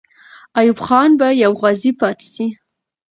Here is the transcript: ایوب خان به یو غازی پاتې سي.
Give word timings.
ایوب 0.59 0.79
خان 0.85 1.09
به 1.19 1.27
یو 1.43 1.51
غازی 1.61 1.91
پاتې 1.99 2.27
سي. 2.33 2.47